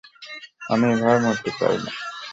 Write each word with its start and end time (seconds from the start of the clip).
আমি 0.69 0.85
এভাবে 0.93 1.19
মরতে 1.23 1.49
চাই 1.59 1.75
না! 1.83 1.91